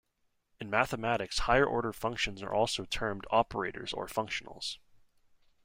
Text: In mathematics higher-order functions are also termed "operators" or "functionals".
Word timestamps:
In 0.59 0.67
mathematics 0.71 1.37
higher-order 1.37 1.93
functions 1.93 2.41
are 2.41 2.51
also 2.51 2.85
termed 2.85 3.27
"operators" 3.29 3.93
or 3.93 4.07
"functionals". 4.07 4.79